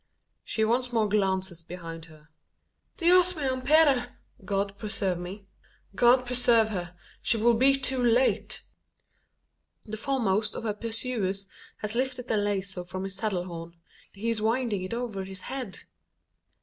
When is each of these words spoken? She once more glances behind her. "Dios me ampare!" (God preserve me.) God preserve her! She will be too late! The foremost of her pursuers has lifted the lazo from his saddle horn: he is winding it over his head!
She 0.43 0.65
once 0.65 0.91
more 0.91 1.07
glances 1.07 1.61
behind 1.61 2.05
her. 2.05 2.29
"Dios 2.97 3.35
me 3.35 3.43
ampare!" 3.43 4.13
(God 4.43 4.75
preserve 4.79 5.19
me.) 5.19 5.45
God 5.93 6.25
preserve 6.25 6.69
her! 6.69 6.95
She 7.21 7.37
will 7.37 7.53
be 7.53 7.75
too 7.75 8.03
late! 8.03 8.63
The 9.85 9.97
foremost 9.97 10.55
of 10.55 10.63
her 10.63 10.73
pursuers 10.73 11.47
has 11.81 11.93
lifted 11.93 12.29
the 12.29 12.37
lazo 12.37 12.83
from 12.83 13.03
his 13.03 13.13
saddle 13.13 13.43
horn: 13.43 13.75
he 14.11 14.31
is 14.31 14.41
winding 14.41 14.81
it 14.83 14.95
over 14.95 15.23
his 15.23 15.41
head! 15.41 15.77